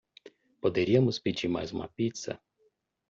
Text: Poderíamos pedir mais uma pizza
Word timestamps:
Poderíamos 0.59 1.19
pedir 1.19 1.47
mais 1.47 1.71
uma 1.71 1.87
pizza 1.87 2.41